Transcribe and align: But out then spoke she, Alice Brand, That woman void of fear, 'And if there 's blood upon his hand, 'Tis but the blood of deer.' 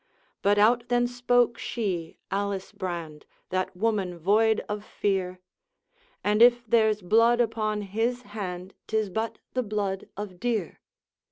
But 0.41 0.57
out 0.57 0.85
then 0.89 1.05
spoke 1.05 1.59
she, 1.59 2.17
Alice 2.31 2.71
Brand, 2.71 3.27
That 3.51 3.75
woman 3.77 4.17
void 4.17 4.59
of 4.67 4.83
fear, 4.83 5.37
'And 6.23 6.41
if 6.41 6.65
there 6.65 6.91
's 6.91 7.03
blood 7.03 7.39
upon 7.39 7.83
his 7.83 8.23
hand, 8.23 8.73
'Tis 8.87 9.11
but 9.11 9.37
the 9.53 9.61
blood 9.61 10.09
of 10.17 10.39
deer.' 10.39 10.79